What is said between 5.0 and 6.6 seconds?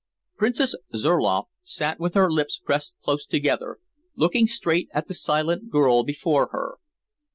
the silent girl before